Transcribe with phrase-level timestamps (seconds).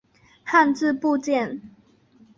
[0.43, 1.61] 汉字部件。